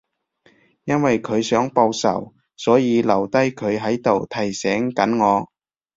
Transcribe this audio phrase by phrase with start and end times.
[0.85, 5.47] 因為佢想報仇，所以留低佢喺度提醒緊我